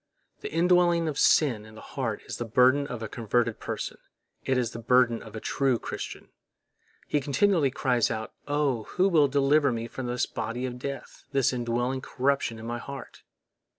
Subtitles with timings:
[0.39, 3.99] The indwelling of sin in the heart is the burden of a converted person;
[4.43, 6.29] it is the burden of a true Christian.
[7.07, 8.85] He continually cries out: "Oh!
[8.95, 13.21] who will deliver me from this body of death, this indwelling corruption in my heart?"